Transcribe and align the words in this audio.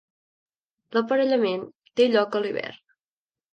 L'aparellament 0.97 1.67
té 2.01 2.09
lloc 2.17 2.41
a 2.41 2.45
l'hivern. 2.47 2.83